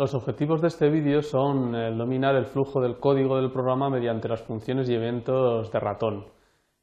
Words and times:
Los 0.00 0.14
objetivos 0.14 0.62
de 0.62 0.68
este 0.68 0.88
vídeo 0.88 1.20
son 1.20 1.72
dominar 1.98 2.34
el 2.34 2.46
flujo 2.46 2.80
del 2.80 2.96
código 2.96 3.36
del 3.36 3.52
programa 3.52 3.90
mediante 3.90 4.28
las 4.28 4.40
funciones 4.40 4.88
y 4.88 4.94
eventos 4.94 5.70
de 5.70 5.78
ratón 5.78 6.24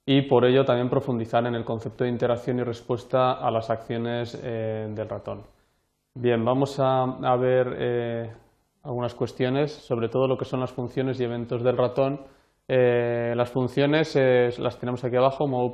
y 0.06 0.22
por 0.22 0.46
ello 0.46 0.64
también 0.64 0.88
profundizar 0.88 1.44
en 1.48 1.56
el 1.56 1.66
concepto 1.66 2.04
de 2.04 2.12
interacción 2.12 2.60
y 2.60 2.64
respuesta 2.64 3.32
a 3.32 3.50
las 3.50 3.72
acciones 3.72 4.40
eh, 4.44 4.88
del 4.94 5.10
ratón. 5.10 5.42
Bien, 6.14 6.46
vamos 6.46 6.80
a, 6.80 7.36
ver 7.38 7.76
eh, 7.80 8.32
algunas 8.84 9.16
cuestiones 9.16 9.72
sobre 9.72 10.10
todo 10.10 10.28
lo 10.28 10.38
que 10.38 10.46
son 10.46 10.60
las 10.60 10.72
funciones 10.72 11.20
y 11.20 11.24
eventos 11.24 11.64
del 11.64 11.76
ratón. 11.76 12.22
Eh, 12.68 13.34
las 13.36 13.50
funciones 13.50 14.16
las 14.60 14.78
tenemos 14.78 15.04
aquí 15.04 15.16
abajo, 15.16 15.48
mouse, 15.48 15.74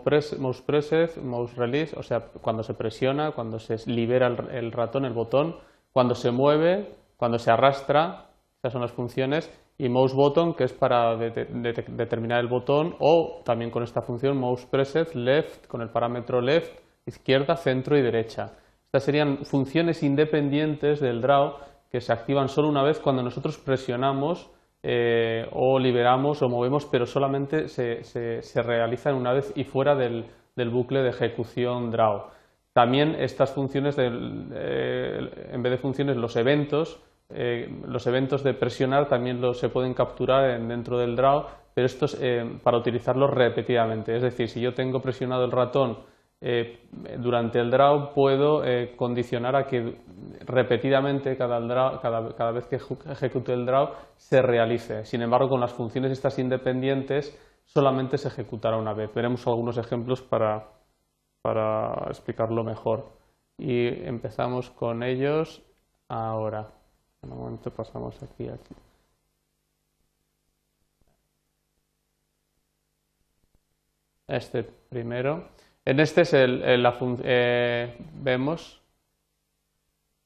pressed, 0.62 1.22
mouse 1.22 1.58
release, 1.58 1.94
o 2.00 2.04
sea, 2.04 2.22
cuando 2.42 2.64
se 2.64 2.74
presiona, 2.74 3.32
cuando 3.32 3.60
se 3.60 3.76
libera 3.92 4.28
el 4.28 4.72
ratón, 4.72 5.04
el 5.04 5.12
botón, 5.12 5.58
cuando 5.92 6.16
se 6.16 6.32
mueve, 6.32 7.03
cuando 7.24 7.40
se 7.40 7.52
arrastra, 7.52 8.26
esas 8.58 8.74
son 8.74 8.82
las 8.82 8.92
funciones, 8.92 9.50
y 9.78 9.88
mouse 9.88 10.14
button, 10.14 10.56
que 10.56 10.66
es 10.66 10.74
para 10.74 11.16
determinar 11.16 12.42
el 12.42 12.50
botón, 12.50 12.98
o 13.00 13.42
también 13.46 13.72
con 13.72 13.82
esta 13.82 14.02
función 14.02 14.38
mouse 14.38 14.66
pressed 14.66 15.14
left, 15.14 15.68
con 15.68 15.82
el 15.82 15.88
parámetro 15.88 16.42
left, 16.42 16.82
izquierda, 17.06 17.56
centro 17.56 17.98
y 17.98 18.02
derecha. 18.02 18.52
Estas 18.88 19.04
serían 19.06 19.46
funciones 19.46 20.04
independientes 20.04 21.00
del 21.00 21.22
draw 21.22 21.60
que 21.90 22.02
se 22.02 22.12
activan 22.12 22.50
solo 22.50 22.68
una 22.68 22.84
vez 22.84 23.00
cuando 23.00 23.24
nosotros 23.24 23.58
presionamos 23.58 24.50
eh, 24.84 25.48
o 25.54 25.80
liberamos 25.80 26.42
o 26.42 26.50
movemos, 26.50 26.86
pero 26.88 27.06
solamente 27.06 27.70
se, 27.70 28.04
se, 28.04 28.62
realizan 28.62 29.16
una 29.16 29.32
vez 29.32 29.54
y 29.56 29.64
fuera 29.64 29.96
del, 29.96 30.26
bucle 30.58 31.04
de 31.04 31.12
ejecución 31.12 31.90
draw. 31.90 32.26
También 32.74 33.16
estas 33.18 33.54
funciones, 33.54 33.96
eh, 33.98 35.50
en 35.54 35.64
vez 35.64 35.72
de 35.72 35.78
funciones, 35.78 36.18
los 36.18 36.36
eventos, 36.36 37.00
eh, 37.36 37.68
los 37.88 38.06
eventos 38.06 38.44
de 38.44 38.54
presionar 38.54 39.08
también 39.08 39.42
se 39.56 39.70
pueden 39.70 39.96
capturar 39.96 40.62
dentro 40.68 41.00
del 41.00 41.16
draw, 41.16 41.46
pero 41.74 41.88
esto 41.88 42.06
es 42.06 42.18
eh, 42.22 42.60
para 42.64 42.78
utilizarlos 42.78 43.32
repetidamente. 43.32 44.16
Es 44.16 44.22
decir, 44.22 44.48
si 44.48 44.62
yo 44.62 44.74
tengo 44.74 45.02
presionado 45.02 45.44
el 45.44 45.52
ratón 45.52 45.98
eh, 46.40 46.80
durante 47.18 47.60
el 47.60 47.72
draw, 47.72 48.14
puedo 48.14 48.62
condicionar 48.96 49.56
a 49.56 49.66
que 49.66 49.98
repetidamente 50.46 51.36
cada, 51.36 51.60
cada, 52.00 52.52
vez 52.52 52.68
que 52.68 52.76
ejecute 52.76 53.54
el 53.54 53.66
draw 53.66 53.90
se 54.16 54.42
realice. 54.42 55.04
Sin 55.06 55.24
embargo, 55.24 55.50
con 55.50 55.60
las 55.60 55.74
funciones 55.74 56.12
estas 56.12 56.38
independientes 56.38 57.36
solamente 57.66 58.20
se 58.20 58.28
ejecutará 58.28 58.78
una 58.78 58.94
vez. 58.94 59.12
Veremos 59.14 59.48
algunos 59.48 59.78
ejemplos 59.78 60.22
para, 60.22 60.68
para 61.42 62.06
explicarlo 62.10 62.64
mejor. 62.64 63.06
Y 63.58 63.88
empezamos 64.06 64.70
con 64.70 65.02
ellos 65.02 65.64
ahora. 66.10 66.83
Momento 67.28 67.72
pasamos 67.72 68.22
aquí. 68.22 68.50
Este 74.28 74.64
primero. 74.64 75.50
En 75.86 76.00
este 76.00 76.22
es 76.22 76.34
el, 76.34 76.82
la 76.82 76.98
eh, 77.24 77.98
vemos 78.16 78.84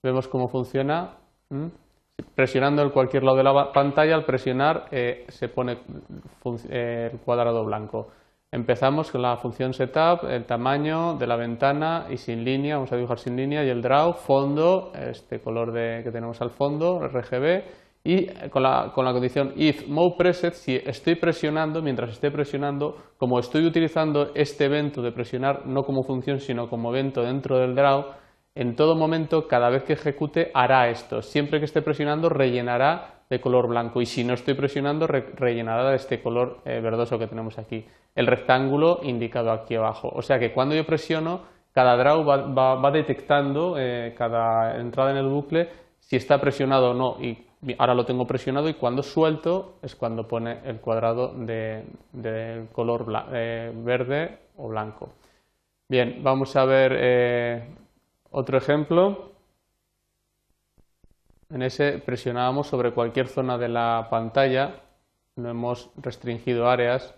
vemos 0.04 0.28
cómo 0.28 0.48
funciona. 0.48 1.14
Presionando 2.36 2.82
en 2.82 2.90
cualquier 2.90 3.24
lado 3.24 3.38
de 3.38 3.44
la 3.44 3.72
pantalla, 3.72 4.16
al 4.16 4.26
presionar 4.26 4.88
eh, 4.92 5.26
se 5.30 5.50
pone 5.50 5.80
eh, 6.70 7.10
el 7.12 7.20
cuadrado 7.20 7.64
blanco. 7.64 8.10
Empezamos 8.50 9.12
con 9.12 9.22
la 9.22 9.36
función 9.36 9.74
setup, 9.74 10.24
el 10.30 10.46
tamaño 10.46 11.18
de 11.18 11.28
la 11.28 11.36
ventana 11.36 12.08
y 12.10 12.16
sin 12.16 12.46
línea, 12.46 12.76
vamos 12.76 12.94
a 12.94 12.96
dibujar 12.96 13.20
sin 13.20 13.36
línea 13.36 13.62
y 13.66 13.70
el 13.70 13.82
draw, 13.82 14.14
fondo, 14.14 14.94
este 14.96 15.42
color 15.42 15.74
de, 15.74 16.02
que 16.02 16.12
tenemos 16.12 16.42
al 16.42 16.52
fondo, 16.52 17.06
RGB 17.10 17.64
y 18.06 18.28
con 18.50 18.64
la, 18.64 18.94
con 18.96 19.04
la 19.04 19.12
condición 19.12 19.52
if 19.58 19.86
mode 19.90 20.16
preset, 20.18 20.54
si 20.54 20.78
estoy 20.78 21.16
presionando, 21.16 21.82
mientras 21.82 22.10
esté 22.10 22.32
presionando, 22.32 22.96
como 23.18 23.38
estoy 23.38 23.66
utilizando 23.66 24.32
este 24.34 24.64
evento 24.64 25.02
de 25.02 25.12
presionar 25.12 25.66
no 25.66 25.84
como 25.84 26.04
función 26.04 26.40
sino 26.40 26.70
como 26.70 26.96
evento 26.96 27.24
dentro 27.24 27.58
del 27.58 27.76
draw, 27.76 28.06
en 28.56 28.78
todo 28.78 28.96
momento, 28.96 29.48
cada 29.48 29.70
vez 29.70 29.84
que 29.84 29.94
ejecute, 29.94 30.52
hará 30.54 30.90
esto. 30.90 31.22
Siempre 31.22 31.60
que 31.60 31.66
esté 31.66 31.84
presionando, 31.84 32.28
rellenará 32.28 33.17
de 33.30 33.42
color 33.42 33.68
blanco 33.68 34.02
y 34.02 34.06
si 34.06 34.24
no 34.24 34.34
estoy 34.34 34.54
presionando 34.54 35.06
rellenará 35.08 35.90
de 35.90 35.98
este 35.98 36.22
color 36.22 36.60
eh, 36.66 36.80
verdoso 36.82 37.20
que 37.20 37.28
tenemos 37.28 37.58
aquí, 37.58 37.86
el 38.16 38.28
rectángulo 38.28 39.00
indicado 39.04 39.52
aquí 39.52 39.76
abajo. 39.76 40.10
O 40.14 40.22
sea 40.22 40.40
que 40.40 40.54
cuando 40.54 40.76
yo 40.76 40.86
presiono, 40.86 41.42
cada 41.74 41.98
draw 41.98 42.24
va, 42.26 42.92
detectando 42.92 43.76
eh, 43.78 44.16
cada 44.18 44.80
entrada 44.80 45.12
en 45.12 45.18
el 45.18 45.28
bucle 45.28 45.70
si 46.00 46.16
está 46.16 46.40
presionado 46.40 46.92
o 46.92 46.94
no 46.94 47.18
y 47.22 47.46
ahora 47.78 47.94
lo 47.94 48.06
tengo 48.06 48.26
presionado 48.26 48.70
y 48.70 48.76
cuando 48.76 49.04
suelto 49.04 49.80
es 49.82 49.96
cuando 49.96 50.28
pone 50.28 50.60
el 50.64 50.80
cuadrado 50.80 51.34
de, 51.34 51.84
color 52.72 53.06
eh, 53.34 53.72
verde 53.76 54.38
o 54.56 54.70
blanco. 54.70 55.10
Bien, 55.90 56.20
vamos 56.22 56.56
a 56.56 56.66
ver 56.66 57.68
otro 58.32 58.58
ejemplo. 58.58 59.37
En 61.50 61.62
ese 61.62 62.00
presionábamos 62.00 62.68
sobre 62.68 62.92
cualquier 62.92 63.28
zona 63.28 63.58
de 63.58 63.70
la 63.70 64.08
pantalla, 64.10 64.82
no 65.38 65.50
hemos 65.50 65.90
restringido 65.96 66.70
áreas, 66.70 67.16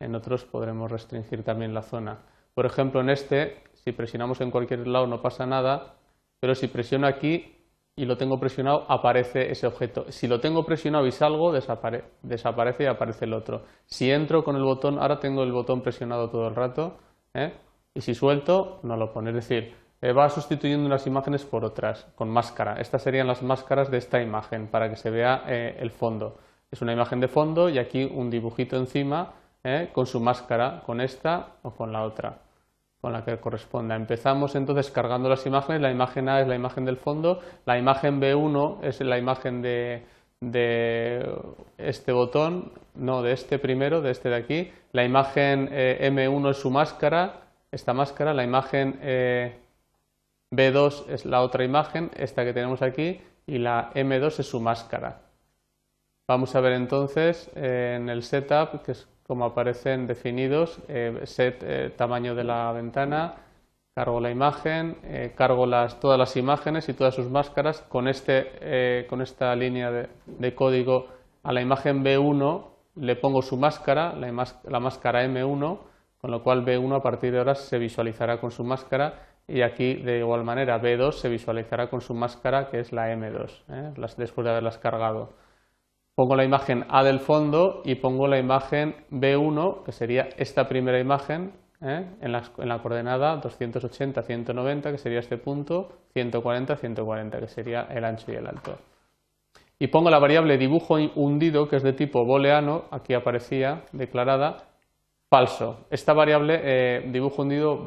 en 0.00 0.14
otros 0.14 0.44
podremos 0.44 0.90
restringir 0.90 1.42
también 1.44 1.72
la 1.72 1.82
zona. 1.82 2.18
Por 2.54 2.66
ejemplo, 2.66 3.00
en 3.00 3.08
este, 3.08 3.62
si 3.72 3.92
presionamos 3.92 4.40
en 4.42 4.50
cualquier 4.50 4.86
lado 4.86 5.06
no 5.06 5.22
pasa 5.22 5.46
nada, 5.46 5.94
pero 6.40 6.54
si 6.54 6.66
presiono 6.68 7.06
aquí 7.06 7.56
y 7.96 8.04
lo 8.04 8.18
tengo 8.18 8.38
presionado, 8.38 8.84
aparece 8.88 9.50
ese 9.50 9.66
objeto. 9.66 10.06
Si 10.10 10.28
lo 10.28 10.40
tengo 10.40 10.64
presionado 10.64 11.06
y 11.06 11.12
salgo, 11.12 11.52
desaparece 11.52 12.84
y 12.84 12.86
aparece 12.86 13.24
el 13.24 13.32
otro. 13.32 13.64
Si 13.86 14.10
entro 14.10 14.44
con 14.44 14.56
el 14.56 14.62
botón, 14.62 14.98
ahora 14.98 15.20
tengo 15.20 15.42
el 15.42 15.52
botón 15.52 15.82
presionado 15.82 16.28
todo 16.28 16.48
el 16.48 16.54
rato, 16.54 16.98
¿eh? 17.34 17.54
y 17.94 18.00
si 18.00 18.14
suelto, 18.14 18.80
no 18.82 18.96
lo 18.96 19.12
pone. 19.12 19.30
Es 19.30 19.36
decir, 19.36 19.74
va 20.08 20.30
sustituyendo 20.30 20.86
unas 20.86 21.06
imágenes 21.06 21.44
por 21.44 21.64
otras, 21.64 22.06
con 22.14 22.30
máscara. 22.30 22.80
Estas 22.80 23.02
serían 23.02 23.26
las 23.26 23.42
máscaras 23.42 23.90
de 23.90 23.98
esta 23.98 24.22
imagen, 24.22 24.66
para 24.68 24.88
que 24.88 24.96
se 24.96 25.10
vea 25.10 25.44
eh, 25.46 25.76
el 25.78 25.90
fondo. 25.90 26.38
Es 26.70 26.80
una 26.80 26.92
imagen 26.92 27.20
de 27.20 27.28
fondo 27.28 27.68
y 27.68 27.78
aquí 27.78 28.04
un 28.04 28.30
dibujito 28.30 28.76
encima 28.76 29.34
eh, 29.62 29.90
con 29.92 30.06
su 30.06 30.20
máscara, 30.20 30.82
con 30.86 31.00
esta 31.02 31.48
o 31.62 31.72
con 31.72 31.92
la 31.92 32.02
otra, 32.02 32.38
con 33.00 33.12
la 33.12 33.24
que 33.24 33.36
corresponda. 33.38 33.94
Empezamos 33.94 34.54
entonces 34.54 34.90
cargando 34.90 35.28
las 35.28 35.44
imágenes. 35.44 35.82
La 35.82 35.90
imagen 35.90 36.30
A 36.30 36.40
es 36.40 36.48
la 36.48 36.54
imagen 36.54 36.86
del 36.86 36.96
fondo, 36.96 37.40
la 37.66 37.76
imagen 37.76 38.22
B1 38.22 38.78
es 38.82 39.00
la 39.02 39.18
imagen 39.18 39.60
de, 39.60 40.06
de 40.40 41.30
este 41.76 42.12
botón, 42.12 42.72
no, 42.94 43.20
de 43.20 43.32
este 43.32 43.58
primero, 43.58 44.00
de 44.00 44.12
este 44.12 44.30
de 44.30 44.36
aquí. 44.36 44.72
La 44.92 45.04
imagen 45.04 45.68
M1 45.68 46.50
es 46.50 46.56
su 46.56 46.70
máscara, 46.70 47.42
esta 47.70 47.92
máscara, 47.92 48.32
la 48.32 48.44
imagen 48.44 48.98
B2 50.50 51.08
es 51.08 51.24
la 51.24 51.42
otra 51.42 51.64
imagen, 51.64 52.10
esta 52.16 52.44
que 52.44 52.52
tenemos 52.52 52.82
aquí, 52.82 53.20
y 53.46 53.58
la 53.58 53.92
M2 53.94 54.40
es 54.40 54.46
su 54.46 54.60
máscara. 54.60 55.22
Vamos 56.26 56.54
a 56.54 56.60
ver 56.60 56.72
entonces 56.72 57.50
eh, 57.54 57.96
en 57.96 58.08
el 58.08 58.22
setup, 58.22 58.82
que 58.82 58.92
es 58.92 59.08
como 59.26 59.44
aparecen 59.44 60.06
definidos, 60.06 60.78
eh, 60.88 61.22
set 61.24 61.62
eh, 61.62 61.92
tamaño 61.96 62.34
de 62.34 62.44
la 62.44 62.70
ventana, 62.72 63.34
cargo 63.94 64.20
la 64.20 64.30
imagen, 64.30 64.96
cargo 65.34 65.66
las, 65.66 65.98
todas 66.00 66.18
las 66.18 66.36
imágenes 66.36 66.88
y 66.88 66.94
todas 66.94 67.14
sus 67.14 67.28
máscaras 67.28 67.82
con, 67.82 68.06
este, 68.08 69.06
con 69.10 69.20
esta 69.20 69.54
línea 69.56 69.90
de, 69.90 70.54
código 70.54 71.08
a 71.42 71.52
la 71.52 71.60
imagen 71.60 72.04
B1 72.04 72.64
le 72.94 73.16
pongo 73.16 73.42
su 73.42 73.56
máscara, 73.56 74.14
la, 74.14 74.46
la 74.68 74.80
máscara 74.80 75.24
M1, 75.26 75.78
con 76.20 76.30
lo 76.30 76.42
cual 76.42 76.64
B1 76.64 76.96
a 76.96 77.02
partir 77.02 77.32
de 77.32 77.38
ahora 77.38 77.56
se 77.56 77.78
visualizará 77.78 78.40
con 78.40 78.52
su 78.52 78.62
máscara 78.62 79.29
y 79.50 79.62
aquí 79.62 79.94
de 79.94 80.18
igual 80.18 80.44
manera 80.44 80.80
B2 80.80 81.12
se 81.12 81.28
visualizará 81.28 81.88
con 81.88 82.00
su 82.00 82.14
máscara 82.14 82.68
que 82.68 82.80
es 82.80 82.92
la 82.92 83.12
M2, 83.12 83.62
¿eh? 83.68 83.92
después 84.16 84.44
de 84.44 84.50
haberlas 84.50 84.78
cargado. 84.78 85.30
Pongo 86.14 86.36
la 86.36 86.44
imagen 86.44 86.84
A 86.88 87.02
del 87.02 87.20
fondo 87.20 87.82
y 87.84 87.96
pongo 87.96 88.28
la 88.28 88.38
imagen 88.38 88.94
B1, 89.10 89.84
que 89.84 89.92
sería 89.92 90.28
esta 90.36 90.68
primera 90.68 91.00
imagen, 91.00 91.52
¿eh? 91.80 92.06
en, 92.20 92.32
la, 92.32 92.42
en, 92.58 92.68
la, 92.68 92.82
coordenada 92.82 93.40
280-190, 93.40 94.90
que 94.90 94.98
sería 94.98 95.20
este 95.20 95.38
punto, 95.38 95.88
140-140, 96.14 97.40
que 97.40 97.48
sería 97.48 97.82
el 97.90 98.04
ancho 98.04 98.32
y 98.32 98.36
el 98.36 98.46
alto. 98.46 98.78
Y 99.78 99.86
pongo 99.86 100.10
la 100.10 100.18
variable 100.18 100.58
dibujo 100.58 100.96
hundido, 101.14 101.68
que 101.68 101.76
es 101.76 101.82
de 101.82 101.94
tipo 101.94 102.24
booleano, 102.26 102.84
aquí 102.90 103.14
aparecía 103.14 103.84
declarada, 103.92 104.69
falso. 105.30 105.86
Esta 105.90 106.12
variable 106.12 106.60
eh, 106.62 107.04
dibujo 107.06 107.42
hundido 107.42 107.78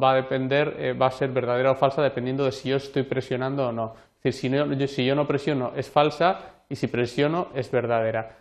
va 0.00 0.12
a 0.12 0.14
depender, 0.14 0.76
eh, 0.78 0.92
va 0.92 1.06
a 1.06 1.10
ser 1.10 1.30
verdadera 1.30 1.72
o 1.72 1.74
falsa 1.74 2.00
dependiendo 2.00 2.44
de 2.44 2.52
si 2.52 2.68
yo 2.70 2.76
estoy 2.76 3.02
presionando 3.02 3.68
o 3.68 3.72
no. 3.72 3.94
Es 4.18 4.36
decir, 4.36 4.50
si, 4.52 4.56
no, 4.56 4.72
yo, 4.72 4.86
si 4.86 5.04
yo 5.04 5.16
no 5.16 5.26
presiono 5.26 5.72
es 5.74 5.90
falsa 5.90 6.62
y 6.68 6.76
si 6.76 6.86
presiono 6.86 7.48
es 7.54 7.70
verdadera. 7.72 8.38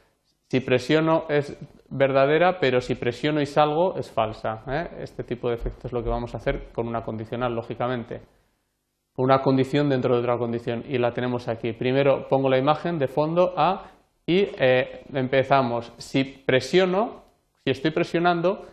Si 0.47 0.59
presiono 0.59 1.25
es 1.27 1.57
verdadera, 1.89 2.59
pero 2.59 2.81
si 2.81 2.93
presiono 2.93 3.41
y 3.41 3.47
salgo 3.47 3.97
es 3.97 4.11
falsa. 4.11 4.61
¿eh? 4.67 4.89
Este 4.99 5.23
tipo 5.23 5.49
de 5.49 5.55
efecto 5.55 5.87
es 5.87 5.93
lo 5.93 6.03
que 6.03 6.09
vamos 6.09 6.35
a 6.35 6.37
hacer 6.37 6.67
con 6.71 6.87
una 6.87 7.03
condicional, 7.03 7.55
lógicamente. 7.55 8.21
una 9.17 9.41
condición 9.41 9.89
dentro 9.89 10.13
de 10.13 10.21
otra 10.21 10.37
condición 10.37 10.83
y 10.87 10.99
la 10.99 11.13
tenemos 11.13 11.47
aquí. 11.47 11.73
Primero 11.73 12.27
pongo 12.27 12.47
la 12.47 12.59
imagen 12.59 12.99
de 12.99 13.07
fondo 13.07 13.53
A 13.57 13.85
y 14.25 14.47
empezamos. 15.13 15.91
Si 15.97 16.23
presiono, 16.23 17.21
si 17.63 17.71
estoy 17.71 17.91
presionando, 17.91 18.67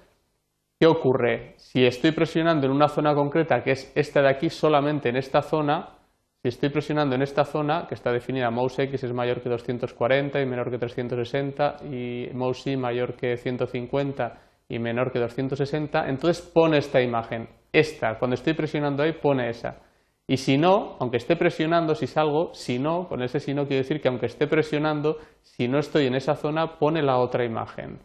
¿qué 0.81 0.87
ocurre? 0.87 1.55
Si 1.57 1.85
estoy 1.85 2.13
presionando 2.13 2.67
en 2.67 2.73
una 2.73 2.89
zona 2.89 3.15
concreta, 3.15 3.63
que 3.63 3.73
es 3.73 3.93
esta 3.95 4.23
de 4.23 4.29
aquí, 4.29 4.49
solamente 4.49 5.09
en 5.11 5.17
esta 5.17 5.43
zona, 5.43 5.99
si 6.43 6.49
estoy 6.49 6.71
presionando 6.71 7.15
en 7.15 7.23
esta 7.23 7.45
zona, 7.45 7.87
que 7.89 7.95
está 7.95 8.13
definida 8.13 8.51
mouse 8.51 8.79
X 8.79 9.03
es 9.03 9.13
mayor 9.13 9.43
que 9.43 9.49
240 9.49 10.41
y 10.41 10.47
menor 10.47 10.71
que 10.71 10.79
360 10.79 11.77
y 11.91 12.31
mouse 12.33 12.69
Y 12.69 12.77
mayor 12.77 13.15
que 13.15 13.37
150 13.37 14.39
y 14.69 14.79
menor 14.79 15.11
que 15.11 15.19
260, 15.19 16.09
entonces 16.09 16.41
pone 16.41 16.79
esta 16.79 17.01
imagen. 17.03 17.49
Esta, 17.73 18.19
cuando 18.19 18.35
estoy 18.35 18.55
presionando 18.55 19.03
ahí, 19.03 19.13
pone 19.13 19.51
esa. 19.51 19.79
Y 20.27 20.37
si 20.37 20.59
no, 20.59 20.97
aunque 21.01 21.17
esté 21.17 21.37
presionando, 21.37 21.95
si 21.95 22.07
salgo, 22.07 22.55
si 22.55 22.79
no, 22.79 23.09
con 23.09 23.23
ese 23.23 23.41
si 23.41 23.53
no 23.53 23.67
quiere 23.67 23.83
decir 23.83 24.01
que 24.01 24.09
aunque 24.09 24.27
esté 24.27 24.47
presionando, 24.47 25.19
si 25.43 25.69
no 25.69 25.79
estoy 25.79 26.07
en 26.07 26.15
esa 26.15 26.37
zona, 26.37 26.79
pone 26.79 27.03
la 27.03 27.19
otra 27.19 27.45
imagen. 27.45 27.99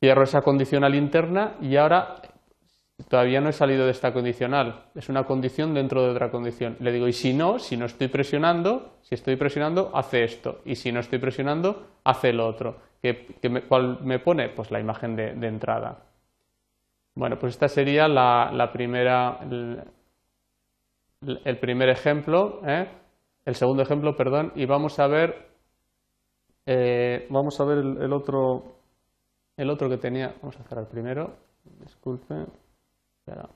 Cierro 0.00 0.22
esa 0.22 0.42
condicional 0.42 0.94
interna 0.94 1.56
y 1.60 1.76
ahora 1.76 2.16
todavía 3.08 3.40
no 3.40 3.48
he 3.48 3.52
salido 3.52 3.84
de 3.84 3.90
esta 3.90 4.12
condicional. 4.12 4.84
Es 4.94 5.08
una 5.08 5.24
condición 5.24 5.74
dentro 5.74 6.02
de 6.02 6.10
otra 6.10 6.30
condición. 6.30 6.76
Le 6.80 6.92
digo, 6.92 7.08
y 7.08 7.12
si 7.12 7.32
no, 7.32 7.58
si 7.58 7.76
no 7.76 7.86
estoy 7.86 8.08
presionando, 8.08 8.98
si 9.02 9.14
estoy 9.14 9.36
presionando, 9.36 9.90
hace 9.94 10.24
esto. 10.24 10.60
Y 10.64 10.76
si 10.76 10.92
no 10.92 11.00
estoy 11.00 11.18
presionando, 11.18 11.86
hace 12.04 12.32
lo 12.32 12.46
otro. 12.46 12.76
¿Qué, 13.02 13.26
me, 13.48 13.62
¿Cuál 13.62 14.00
me 14.02 14.18
pone? 14.18 14.48
Pues 14.50 14.70
la 14.70 14.80
imagen 14.80 15.16
de, 15.16 15.46
entrada. 15.46 16.04
Bueno, 17.14 17.36
pues 17.38 17.54
esta 17.54 17.68
sería 17.68 18.06
la, 18.08 18.70
primera, 18.72 19.40
el 21.22 21.58
primer 21.58 21.88
ejemplo, 21.88 22.60
¿eh? 22.66 22.88
el 23.48 23.54
segundo 23.54 23.82
ejemplo, 23.82 24.14
perdón, 24.14 24.52
y 24.56 24.66
vamos 24.66 24.98
a 24.98 25.06
ver, 25.06 25.48
eh, 26.66 27.26
vamos 27.30 27.58
a 27.58 27.64
ver 27.64 27.78
el, 27.78 28.12
otro, 28.12 28.77
el 29.58 29.68
otro 29.70 29.88
que 29.90 29.98
tenía, 29.98 30.34
vamos 30.40 30.58
a 30.58 30.62
cerrar 30.62 30.88
primero, 30.88 31.36
disculpe, 31.80 32.46
espera. 33.18 33.48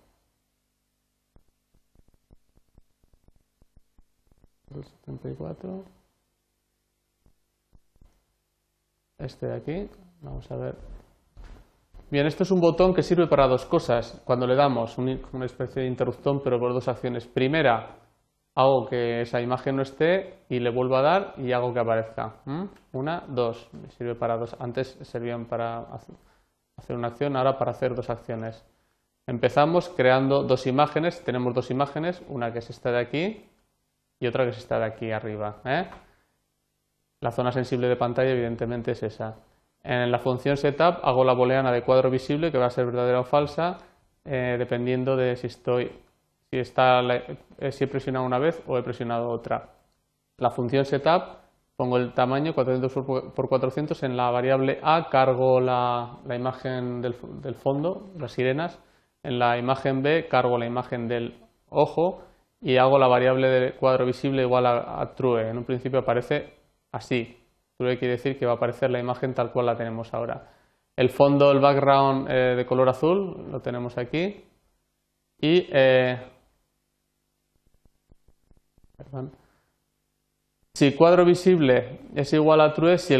Este 9.18 9.46
de 9.46 9.54
aquí, 9.54 9.90
vamos 10.20 10.50
a 10.50 10.56
ver 10.56 10.76
Bien, 12.12 12.26
esto 12.26 12.42
es 12.42 12.50
un 12.50 12.60
botón 12.60 12.92
que 12.92 13.02
sirve 13.02 13.26
para 13.26 13.46
dos 13.46 13.64
cosas. 13.64 14.20
Cuando 14.26 14.46
le 14.46 14.54
damos 14.54 14.98
una 14.98 15.46
especie 15.46 15.80
de 15.80 15.88
interruptor, 15.88 16.42
pero 16.44 16.60
por 16.60 16.74
dos 16.74 16.86
acciones. 16.86 17.26
Primera, 17.26 18.01
hago 18.54 18.86
que 18.86 19.22
esa 19.22 19.40
imagen 19.40 19.76
no 19.76 19.82
esté 19.82 20.44
y 20.48 20.60
le 20.60 20.70
vuelvo 20.70 20.96
a 20.96 21.02
dar 21.02 21.34
y 21.38 21.52
hago 21.52 21.72
que 21.72 21.80
aparezca. 21.80 22.34
Una, 22.92 23.24
dos. 23.28 23.68
Me 23.72 23.90
sirve 23.90 24.14
para 24.14 24.36
dos. 24.36 24.56
Antes 24.58 24.98
servían 25.02 25.46
para 25.46 25.86
hacer 26.76 26.96
una 26.96 27.08
acción, 27.08 27.36
ahora 27.36 27.58
para 27.58 27.70
hacer 27.70 27.94
dos 27.94 28.10
acciones. 28.10 28.64
Empezamos 29.26 29.88
creando 29.88 30.42
dos 30.42 30.66
imágenes. 30.66 31.22
Tenemos 31.24 31.54
dos 31.54 31.70
imágenes, 31.70 32.22
una 32.28 32.52
que 32.52 32.58
es 32.58 32.70
esta 32.70 32.90
de 32.90 33.00
aquí 33.00 33.48
y 34.18 34.26
otra 34.26 34.44
que 34.44 34.50
es 34.50 34.58
esta 34.58 34.78
de 34.78 34.84
aquí 34.84 35.10
arriba. 35.10 35.60
¿eh? 35.64 35.88
La 37.20 37.30
zona 37.30 37.52
sensible 37.52 37.88
de 37.88 37.96
pantalla 37.96 38.30
evidentemente 38.30 38.92
es 38.92 39.02
esa. 39.02 39.36
En 39.82 40.12
la 40.12 40.18
función 40.18 40.56
setup 40.56 41.00
hago 41.02 41.24
la 41.24 41.32
booleana 41.32 41.72
de 41.72 41.82
cuadro 41.82 42.10
visible 42.10 42.52
que 42.52 42.58
va 42.58 42.66
a 42.66 42.70
ser 42.70 42.86
verdadera 42.86 43.20
o 43.20 43.24
falsa 43.24 43.78
eh, 44.24 44.54
dependiendo 44.56 45.16
de 45.16 45.34
si 45.34 45.48
estoy 45.48 45.90
si, 46.52 46.58
está 46.58 47.00
si 47.70 47.84
he 47.84 47.86
presionado 47.86 48.26
una 48.26 48.38
vez 48.38 48.62
o 48.66 48.76
he 48.76 48.82
presionado 48.82 49.30
otra. 49.30 49.70
La 50.36 50.50
función 50.50 50.84
setup 50.84 51.38
pongo 51.76 51.96
el 51.96 52.12
tamaño 52.12 52.54
400 52.54 53.32
por 53.34 53.48
400 53.48 54.02
en 54.02 54.16
la 54.18 54.30
variable 54.30 54.78
a 54.82 55.08
cargo 55.08 55.60
la, 55.60 56.18
imagen 56.28 57.00
del, 57.00 57.14
fondo, 57.54 58.12
las 58.18 58.32
sirenas, 58.32 58.78
en 59.22 59.38
la 59.38 59.56
imagen 59.56 60.02
b 60.02 60.28
cargo 60.28 60.58
la 60.58 60.66
imagen 60.66 61.08
del 61.08 61.40
ojo 61.70 62.22
y 62.60 62.76
hago 62.76 62.98
la 62.98 63.08
variable 63.08 63.48
de 63.48 63.72
cuadro 63.76 64.04
visible 64.04 64.42
igual 64.42 64.66
a 64.66 65.14
true. 65.16 65.48
En 65.48 65.56
un 65.56 65.64
principio 65.64 66.00
aparece 66.00 66.52
así, 66.92 67.42
quiere 67.78 68.10
decir 68.10 68.38
que 68.38 68.44
va 68.44 68.52
a 68.52 68.56
aparecer 68.56 68.90
la 68.90 69.00
imagen 69.00 69.32
tal 69.32 69.52
cual 69.52 69.66
la 69.66 69.76
tenemos 69.76 70.12
ahora. 70.12 70.50
El 70.96 71.08
fondo, 71.08 71.50
el 71.50 71.60
background 71.60 72.28
eh, 72.30 72.54
de 72.56 72.66
color 72.66 72.90
azul, 72.90 73.48
lo 73.50 73.60
tenemos 73.60 73.96
aquí. 73.96 74.44
Y 75.40 75.66
eh, 75.72 76.20
si 80.74 80.92
cuadro 80.92 81.24
visible 81.24 82.00
es 82.14 82.32
igual 82.32 82.60
a 82.60 82.72
true, 82.72 82.96
si, 82.98 83.14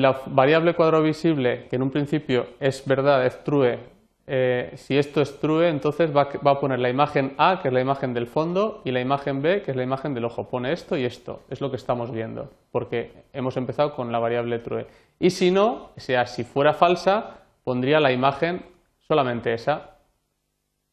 la 0.00 0.20
variable 0.26 0.74
cuadro 0.74 1.02
visible, 1.02 1.66
que 1.68 1.76
en 1.76 1.82
un 1.82 1.90
principio 1.90 2.46
es 2.60 2.86
verdad, 2.86 3.26
es 3.26 3.42
true, 3.42 3.78
eh, 4.24 4.70
si 4.76 4.96
esto 4.96 5.20
es 5.20 5.40
true, 5.40 5.68
entonces 5.68 6.14
va, 6.16 6.22
a 6.22 6.60
poner 6.60 6.78
la 6.78 6.88
imagen 6.88 7.34
A, 7.38 7.58
que 7.60 7.68
es 7.68 7.74
la 7.74 7.80
imagen 7.80 8.14
del 8.14 8.28
fondo, 8.28 8.82
y 8.84 8.92
la 8.92 9.00
imagen 9.00 9.42
B, 9.42 9.62
que 9.62 9.72
es 9.72 9.76
la 9.76 9.82
imagen 9.82 10.14
del 10.14 10.24
ojo. 10.24 10.48
Pone 10.48 10.72
esto 10.72 10.96
y 10.96 11.04
esto, 11.04 11.40
es 11.50 11.60
lo 11.60 11.70
que 11.70 11.76
estamos 11.76 12.12
viendo, 12.12 12.50
porque 12.70 13.24
hemos 13.32 13.56
empezado 13.56 13.94
con 13.94 14.12
la 14.12 14.20
variable 14.20 14.60
true. 14.60 14.86
Y 15.18 15.30
si 15.30 15.50
no, 15.50 15.90
o 15.96 16.00
sea, 16.00 16.26
si 16.26 16.44
fuera 16.44 16.72
falsa, 16.72 17.42
pondría 17.64 17.98
la 17.98 18.12
imagen 18.12 18.64
solamente 19.00 19.52
esa. 19.52 19.98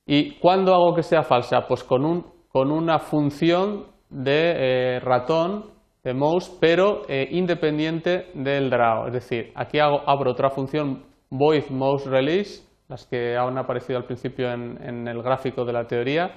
¿Y 0.08 0.40
cuándo 0.40 0.74
hago 0.74 0.96
que 0.96 1.04
sea 1.04 1.22
falsa? 1.22 1.68
Pues 1.68 1.84
con, 1.84 2.04
un, 2.04 2.26
con 2.50 2.72
una 2.72 2.98
función 2.98 3.86
de 4.10 4.96
eh, 4.96 5.00
ratón, 5.00 5.66
de 6.04 6.14
mouse, 6.14 6.50
pero 6.60 7.04
eh, 7.08 7.28
independiente 7.32 8.32
del 8.34 8.70
draw. 8.70 9.08
Es 9.08 9.14
decir, 9.14 9.52
aquí 9.56 9.80
hago, 9.80 10.02
abro 10.08 10.32
otra 10.32 10.50
función 10.50 11.04
void 11.30 11.70
mouse 11.70 12.06
release 12.06 12.70
las 12.90 13.06
que 13.06 13.38
han 13.38 13.58
aparecido 13.58 13.98
al 13.98 14.06
principio 14.06 14.52
en, 14.52 15.08
el 15.08 15.22
gráfico 15.22 15.64
de 15.64 15.74
la 15.74 15.86
teoría. 15.86 16.32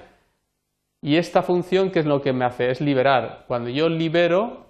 Y 1.01 1.17
esta 1.17 1.41
función, 1.41 1.89
¿qué 1.89 1.99
es 1.99 2.05
lo 2.05 2.21
que 2.21 2.31
me 2.31 2.45
hace? 2.45 2.69
Es 2.69 2.79
liberar. 2.79 3.45
Cuando 3.47 3.69
yo 3.69 3.89
libero, 3.89 4.67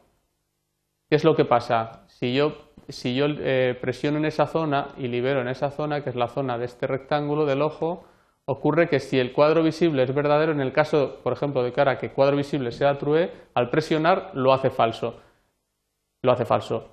¿qué 1.09 1.17
es 1.17 1.25
lo 1.25 1.35
que 1.35 1.43
pasa? 1.43 2.05
Si 2.07 2.33
yo, 2.33 2.53
si 2.87 3.13
yo 3.13 3.25
eh, 3.27 3.77
presiono 3.79 4.17
en 4.17 4.25
esa 4.25 4.47
zona 4.47 4.87
y 4.97 5.09
libero 5.09 5.41
en 5.41 5.49
esa 5.49 5.69
zona, 5.71 6.01
que 6.01 6.09
es 6.09 6.15
la 6.15 6.29
zona 6.29 6.57
de 6.57 6.65
este 6.65 6.87
rectángulo 6.87 7.45
del 7.45 7.61
ojo, 7.61 8.05
ocurre 8.45 8.89
que 8.89 8.99
si 8.99 9.19
el 9.19 9.33
cuadro 9.33 9.63
visible 9.63 10.03
es 10.03 10.13
verdadero, 10.13 10.51
en 10.51 10.61
el 10.61 10.73
caso, 10.73 11.19
por 11.23 11.33
ejemplo, 11.33 11.63
de 11.63 11.73
cara 11.73 11.97
que 11.97 12.11
cuadro 12.11 12.35
visible 12.35 12.71
sea 12.71 12.97
true, 12.97 13.31
al 13.53 13.69
presionar 13.69 14.31
lo 14.33 14.53
hace 14.53 14.69
falso. 14.69 15.19
Lo 16.21 16.31
hace 16.31 16.45
falso. 16.45 16.89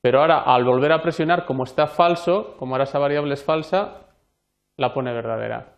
Pero 0.00 0.20
ahora, 0.20 0.40
al 0.40 0.64
volver 0.64 0.92
a 0.92 1.02
presionar, 1.02 1.46
como 1.46 1.64
está 1.64 1.86
falso, 1.86 2.56
como 2.58 2.74
ahora 2.74 2.84
esa 2.84 2.98
variable 2.98 3.34
es 3.34 3.44
falsa, 3.44 4.02
la 4.76 4.92
pone 4.92 5.12
verdadera. 5.12 5.76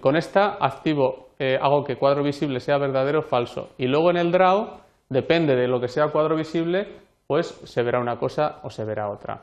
con 0.00 0.16
esta 0.16 0.56
activo, 0.58 1.30
eh, 1.38 1.58
hago 1.60 1.84
que 1.84 1.96
cuadro 1.96 2.22
visible 2.22 2.60
sea 2.60 2.78
verdadero 2.78 3.20
o 3.20 3.22
falso. 3.22 3.70
Y 3.78 3.86
luego 3.86 4.10
en 4.10 4.16
el 4.16 4.32
draw, 4.32 4.80
depende 5.08 5.54
de 5.54 5.68
lo 5.68 5.80
que 5.80 5.88
sea 5.88 6.08
cuadro 6.08 6.34
visible, 6.34 6.88
pues 7.26 7.46
se 7.46 7.82
verá 7.82 8.00
una 8.00 8.18
cosa 8.18 8.60
o 8.62 8.70
se 8.70 8.84
verá 8.84 9.08
otra. 9.08 9.42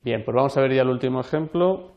Bien, 0.00 0.24
pues 0.24 0.34
vamos 0.34 0.56
a 0.56 0.60
ver 0.60 0.72
ya 0.72 0.82
el 0.82 0.88
último 0.88 1.20
ejemplo. 1.20 1.95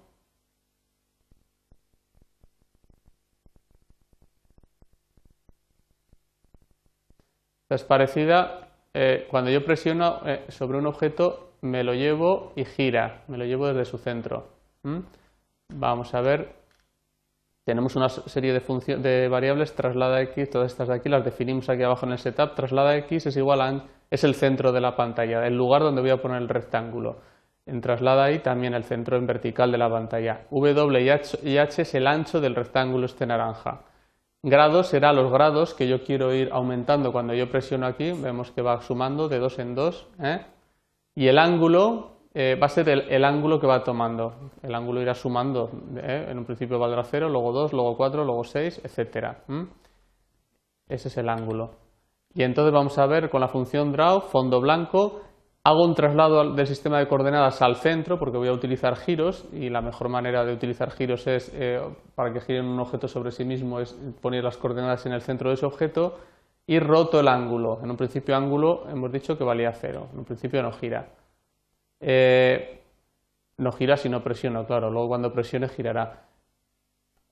Es 7.70 7.84
parecida, 7.84 8.70
eh, 8.94 9.28
cuando 9.30 9.52
yo 9.52 9.64
presiono 9.64 10.22
eh, 10.26 10.46
sobre 10.50 10.78
un 10.78 10.88
objeto, 10.88 11.52
me 11.62 11.84
lo 11.84 11.94
llevo 11.94 12.54
y 12.56 12.66
gira, 12.66 13.24
me 13.28 13.38
lo 13.38 13.46
llevo 13.46 13.68
desde 13.68 13.86
su 13.86 13.98
centro. 13.98 14.48
Vamos 15.74 16.14
a 16.16 16.22
ver, 16.22 16.56
tenemos 17.66 17.96
una 17.96 18.10
serie 18.10 18.54
de, 18.54 18.96
de 18.98 19.28
variables, 19.28 19.76
traslada 19.76 20.22
x, 20.22 20.50
todas 20.50 20.72
estas 20.72 20.88
de 20.88 20.96
aquí 20.96 21.10
las 21.10 21.24
definimos 21.24 21.70
aquí 21.70 21.84
abajo 21.84 22.06
en 22.06 22.14
el 22.14 22.18
setup, 22.18 22.56
traslada 22.56 22.96
x 22.98 23.28
es 23.28 23.38
igual 23.38 23.62
a, 23.62 23.84
es 24.10 24.24
el 24.24 24.34
centro 24.34 24.72
de 24.72 24.82
la 24.82 24.96
pantalla, 24.96 25.46
el 25.46 25.56
lugar 25.56 25.82
donde 25.82 26.02
voy 26.02 26.10
a 26.10 26.22
poner 26.22 26.42
el 26.42 26.50
rectángulo. 26.50 27.18
En 27.66 27.82
traslada 27.82 28.32
y 28.32 28.40
también 28.40 28.74
el 28.74 28.84
centro 28.84 29.16
en 29.16 29.28
vertical 29.28 29.72
de 29.72 29.78
la 29.78 29.88
pantalla. 29.88 30.48
W 30.50 31.02
y 31.04 31.10
H, 31.10 31.38
y 31.44 31.58
H 31.58 31.84
es 31.84 31.94
el 31.94 32.08
ancho 32.08 32.42
del 32.42 32.56
rectángulo 32.56 33.06
este 33.06 33.28
naranja. 33.28 33.82
Grados 34.42 34.88
será 34.88 35.12
los 35.12 35.32
grados 35.32 35.74
que 35.74 35.88
yo 35.88 36.04
quiero 36.04 36.34
ir 36.34 36.50
aumentando 36.54 37.12
cuando 37.12 37.34
yo 37.34 37.50
presiono 37.50 37.86
aquí, 37.86 38.14
vemos 38.14 38.52
que 38.52 38.62
va 38.62 38.82
sumando 38.82 39.28
de 39.28 39.38
dos 39.38 39.60
en 39.60 39.76
dos. 39.76 40.08
¿eh? 40.24 40.46
Y 41.14 41.28
el 41.28 41.38
ángulo 41.38 42.20
eh, 42.34 42.56
va 42.56 42.68
a 42.68 42.70
ser 42.70 42.88
el, 42.88 43.26
ángulo 43.26 43.60
que 43.60 43.68
va 43.68 43.84
tomando. 43.84 44.52
El 44.64 44.74
ángulo 44.76 45.02
irá 45.02 45.14
sumando. 45.14 45.70
¿eh? 45.98 46.28
En 46.30 46.38
un 46.38 46.46
principio 46.46 46.80
valdrá 46.80 47.04
0, 47.04 47.28
luego 47.28 47.52
2, 47.52 47.74
luego 47.74 47.98
4, 47.98 48.24
luego 48.24 48.46
6, 48.46 48.82
etc. 48.86 49.36
Ese 50.88 51.10
es 51.10 51.18
el 51.18 51.28
ángulo. 51.28 51.72
Y 52.34 52.44
entonces 52.44 52.72
vamos 52.72 52.98
a 52.98 53.08
ver 53.08 53.30
con 53.30 53.42
la 53.42 53.50
función 53.50 53.92
draw, 53.92 54.22
fondo 54.22 54.62
blanco, 54.62 55.22
Hago 55.70 55.86
un 55.86 55.94
traslado 55.94 56.56
del 56.56 56.66
sistema 56.66 56.98
de 56.98 57.08
coordenadas 57.08 57.62
al 57.62 57.76
centro 57.76 58.18
porque 58.18 58.40
voy 58.40 58.48
a 58.48 58.54
utilizar 58.54 58.96
giros 58.96 59.48
y 59.54 59.70
la 59.70 59.82
mejor 59.82 60.10
manera 60.10 60.44
de 60.44 60.52
utilizar 60.52 60.90
giros 60.90 61.28
es, 61.28 61.54
eh, 61.54 61.80
para 62.16 62.34
que 62.34 62.42
giren 62.42 62.66
un 62.66 62.80
objeto 62.80 63.08
sobre 63.08 63.30
sí 63.30 63.46
mismo, 63.46 63.80
es 63.80 63.94
poner 64.20 64.44
las 64.44 64.58
coordenadas 64.58 65.06
en 65.06 65.12
el 65.14 65.22
centro 65.22 65.50
de 65.50 65.54
ese 65.54 65.68
objeto 65.68 66.18
y 66.66 66.80
roto 66.80 67.20
el 67.20 67.28
ángulo. 67.28 67.78
En 67.84 67.92
un 67.92 67.98
principio 67.98 68.36
ángulo 68.36 68.90
hemos 68.90 69.12
dicho 69.12 69.38
que 69.38 69.44
valía 69.44 69.72
cero, 69.72 70.08
en 70.12 70.18
un 70.18 70.26
principio 70.26 70.64
no 70.64 70.72
gira. 70.72 71.10
Eh, 72.00 72.82
no 73.60 73.72
gira 73.72 73.96
si 73.96 74.10
no 74.10 74.24
presiono, 74.24 74.66
claro, 74.66 74.90
luego 74.90 75.10
cuando 75.10 75.32
presione 75.32 75.70
girará. 75.70 76.24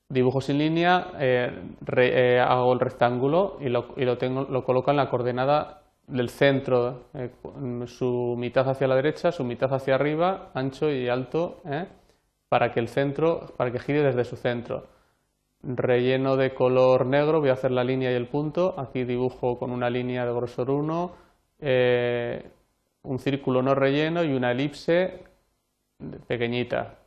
Dibujo 0.09 0.41
sin 0.41 0.59
línea, 0.59 1.07
eh, 1.19 2.39
hago 2.39 2.71
el 2.71 2.79
rectángulo 2.79 3.57
y, 3.61 3.69
lo, 3.69 3.95
y 3.97 4.05
lo, 4.05 4.19
tengo, 4.19 4.43
lo 4.43 4.63
coloco 4.63 4.91
en 4.91 4.97
la 4.97 5.09
coordenada 5.09 5.86
del 6.07 6.29
centro, 6.29 7.09
eh, 7.13 7.29
su 7.85 8.35
mitad 8.37 8.67
hacia 8.69 8.87
la 8.87 8.95
derecha, 8.95 9.31
su 9.31 9.43
mitad 9.43 9.73
hacia 9.73 9.95
arriba, 9.95 10.51
ancho 10.53 10.89
y 10.89 11.09
alto, 11.09 11.61
¿eh? 11.65 11.85
para 12.49 12.71
que 12.73 12.79
el 12.79 12.87
centro, 12.87 13.53
para 13.57 13.71
que 13.71 13.79
gire 13.79 14.01
desde 14.01 14.23
su 14.23 14.37
centro. 14.37 14.87
Relleno 15.61 16.37
de 16.37 16.53
color 16.53 17.05
negro, 17.05 17.41
voy 17.41 17.49
a 17.49 17.53
hacer 17.53 17.71
la 17.71 17.83
línea 17.83 18.11
y 18.11 18.15
el 18.15 18.27
punto, 18.27 18.75
aquí 18.77 19.03
dibujo 19.03 19.59
con 19.59 19.71
una 19.71 19.89
línea 19.89 20.25
de 20.25 20.33
grosor 20.33 20.69
1, 20.69 21.11
eh, 21.59 22.51
un 23.03 23.19
círculo 23.19 23.61
no 23.61 23.75
relleno 23.75 24.23
y 24.23 24.33
una 24.33 24.51
elipse 24.51 25.25
pequeñita. 26.27 26.99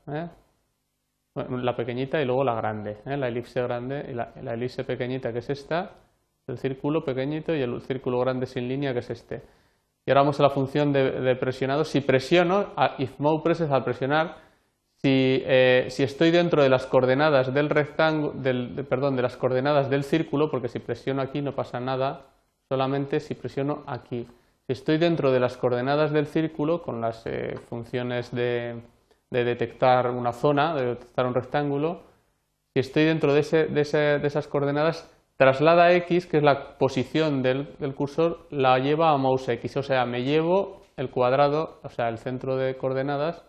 La 1.35 1.76
pequeñita 1.76 2.21
y 2.21 2.25
luego 2.26 2.45
la 2.45 2.54
grande, 2.54 2.99
la 3.04 3.28
elipse 3.28 3.62
grande 3.62 4.07
y 4.11 4.14
la, 4.14 4.33
la 4.42 4.54
elipse 4.54 4.85
pequeñita 4.85 5.33
que 5.33 5.38
es 5.38 5.49
esta, 5.49 5.92
el 6.50 6.59
círculo 6.59 7.04
pequeñito 7.04 7.54
y 7.54 7.62
el 7.62 7.80
círculo 7.83 8.21
grande 8.21 8.47
sin 8.47 8.69
línea 8.69 8.92
que 8.92 8.99
es 8.99 9.11
este. 9.11 9.42
Y 10.07 10.11
ahora 10.11 10.23
vamos 10.23 10.40
a 10.40 10.42
la 10.42 10.50
función 10.50 10.92
de, 10.92 11.37
presionado. 11.37 11.85
Si 11.85 12.00
presiono, 12.00 12.69
if 12.99 13.19
move 13.19 13.42
presses 13.42 13.71
al 13.71 13.85
presionar, 13.85 14.38
si, 14.97 15.42
eh, 15.47 15.87
si, 15.88 16.02
estoy 16.02 16.30
dentro 16.30 16.62
de 16.62 16.69
las 16.69 16.87
coordenadas 16.87 17.54
del 17.54 17.71
rectángulo, 17.71 18.33
del, 18.35 18.85
perdón, 18.88 19.16
de 19.16 19.23
las 19.23 19.37
coordenadas 19.37 19.88
del 19.88 20.04
círculo, 20.04 20.50
porque 20.50 20.69
si 20.69 20.78
presiono 20.78 21.23
aquí 21.23 21.40
no 21.40 21.54
pasa 21.54 21.80
nada, 21.80 22.26
solamente 22.69 23.21
si 23.21 23.35
presiono 23.35 23.83
aquí. 23.87 24.26
Si 24.66 24.73
estoy 24.73 24.99
dentro 24.99 25.33
de 25.33 25.40
las 25.40 25.57
coordenadas 25.57 26.12
del 26.12 26.26
círculo, 26.26 26.83
con 26.83 27.00
las 27.00 27.26
eh, 27.26 27.57
funciones 27.69 28.30
de, 28.30 28.80
de, 29.30 29.45
detectar 29.45 30.11
una 30.11 30.33
zona, 30.33 30.75
de 30.75 30.87
detectar 30.87 31.26
un 31.26 31.35
rectángulo, 31.35 32.02
si 32.75 32.80
estoy 32.80 33.04
dentro 33.04 33.33
de, 33.35 33.42
de, 33.69 33.80
ese, 33.80 34.19
de 34.19 34.26
esas 34.26 34.47
coordenadas, 34.49 35.11
traslada 35.41 35.91
x, 35.95 36.27
que 36.27 36.37
es 36.37 36.43
la 36.43 36.77
posición 36.77 37.43
del, 37.43 37.67
cursor, 37.95 38.47
la 38.51 38.79
lleva 38.79 39.11
a 39.11 39.17
mouse 39.17 39.49
x, 39.49 39.79
o 39.79 39.83
sea, 39.83 40.05
me 40.05 40.23
llevo 40.23 40.83
el 40.99 41.09
cuadrado, 41.09 41.81
o 41.83 41.89
sea, 41.89 42.11
el 42.11 42.19
centro 42.19 42.57
de 42.59 42.77
coordenadas, 42.77 43.43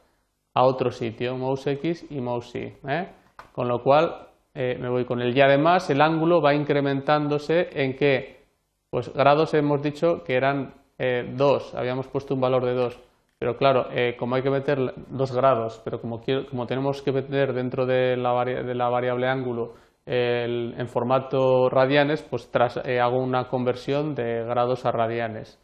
a 0.54 0.64
otro 0.64 0.92
sitio, 0.92 1.36
mouse 1.36 1.68
x 1.68 2.06
y 2.10 2.22
mouse 2.22 2.56
y. 2.56 2.74
¿eh? 2.88 3.10
Con 3.52 3.68
lo 3.68 3.84
cual, 3.84 4.30
eh, 4.54 4.78
me 4.80 4.88
voy 4.88 5.04
con 5.04 5.22
el 5.22 5.38
y 5.38 5.42
además 5.42 5.90
el 5.90 6.00
ángulo 6.00 6.42
va 6.42 6.54
incrementándose 6.54 7.68
en 7.74 7.98
que, 7.98 8.46
pues 8.90 9.14
grados 9.14 9.54
hemos 9.54 9.82
dicho 9.82 10.24
que 10.24 10.36
eran 10.36 10.74
2, 10.98 11.74
eh, 11.74 11.78
habíamos 11.78 12.08
puesto 12.08 12.36
un 12.36 12.40
valor 12.40 12.64
de 12.64 12.74
2, 12.74 13.00
pero 13.38 13.58
claro, 13.58 13.88
como 14.18 14.36
hay 14.36 14.44
que 14.44 14.50
meter 14.50 14.94
2 15.10 15.32
grados, 15.36 15.82
pero 15.84 16.00
como, 16.00 16.22
como 16.50 16.68
tenemos 16.68 17.02
que 17.02 17.12
meter 17.12 17.52
dentro 17.52 17.86
de 17.86 18.16
la, 18.16 18.46
de 18.46 18.76
la 18.76 18.88
variable 18.88 19.28
ángulo 19.28 19.91
en 20.05 20.88
formato 20.88 21.70
radianes, 21.70 22.24
pues 22.24 22.50
tras, 22.50 22.77
eh, 22.86 23.00
hago 23.00 23.20
una 23.20 23.48
conversión 23.48 24.15
de 24.15 24.43
grados 24.43 24.86
a 24.86 24.91
radianes 24.91 25.60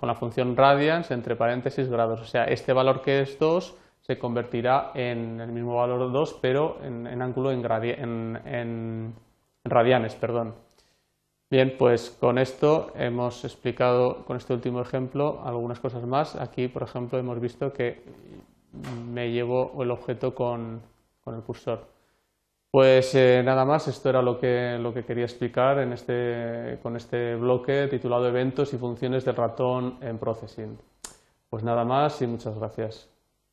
con 0.00 0.08
la 0.08 0.14
función 0.14 0.56
radians 0.56 1.10
entre 1.10 1.36
paréntesis 1.36 1.90
grados. 1.90 2.22
O 2.22 2.24
sea, 2.24 2.44
este 2.44 2.72
valor 2.72 3.02
que 3.02 3.20
es 3.20 3.38
2 3.38 3.76
se 4.00 4.18
convertirá 4.18 4.92
en 4.94 5.38
el 5.40 5.52
mismo 5.52 5.74
valor 5.74 6.10
2, 6.10 6.38
pero 6.40 6.82
en, 6.82 7.20
ángulo 7.20 7.52
en, 7.52 8.40
en, 8.46 9.14
radianes. 9.62 10.14
Perdón. 10.14 10.54
Bien, 11.50 11.74
pues 11.78 12.16
con 12.18 12.38
esto 12.38 12.92
hemos 12.94 13.44
explicado, 13.44 14.24
con 14.24 14.38
este 14.38 14.54
último 14.54 14.80
ejemplo, 14.80 15.42
algunas 15.44 15.80
cosas 15.80 16.06
más. 16.06 16.34
Aquí, 16.34 16.68
por 16.68 16.84
ejemplo, 16.84 17.18
hemos 17.18 17.38
visto 17.38 17.70
que 17.70 18.02
me 19.04 19.30
llevo 19.30 19.82
el 19.82 19.90
objeto 19.90 20.34
con 20.34 20.80
el 21.26 21.42
cursor. 21.42 21.99
Pues 22.72 23.14
eh, 23.16 23.42
nada 23.44 23.64
más, 23.64 23.88
esto 23.88 24.10
era 24.10 24.22
lo 24.22 24.38
que, 24.38 24.78
lo 24.80 24.94
que 24.94 25.04
quería 25.04 25.24
explicar 25.24 25.78
en 25.80 25.92
este, 25.92 26.78
con 26.82 26.96
este 26.96 27.34
bloque 27.34 27.88
titulado 27.88 28.28
Eventos 28.28 28.72
y 28.72 28.78
funciones 28.78 29.24
del 29.24 29.36
ratón 29.36 29.98
en 30.00 30.18
Processing. 30.18 30.78
Pues 31.50 31.64
nada 31.64 31.84
más 31.84 32.22
y 32.22 32.28
muchas 32.28 32.56
gracias. 32.58 33.09